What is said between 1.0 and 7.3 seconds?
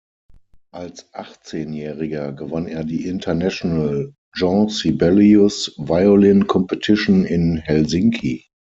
Achtzehnjähriger gewann er die International Jean Sibelius Violin Competition